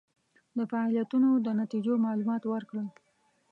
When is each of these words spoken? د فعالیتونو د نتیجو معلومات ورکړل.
د 0.57 0.59
فعالیتونو 0.71 1.29
د 1.45 1.47
نتیجو 1.61 1.93
معلومات 2.05 2.43
ورکړل. 2.47 2.87